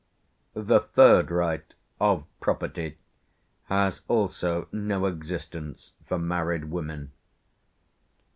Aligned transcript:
The 0.55 0.79
third 0.79 1.29
right, 1.29 1.75
of 1.99 2.25
"property," 2.39 2.97
has 3.65 4.01
also 4.07 4.67
no 4.71 5.05
existence 5.05 5.93
for 6.07 6.17
married 6.17 6.71
women. 6.71 7.11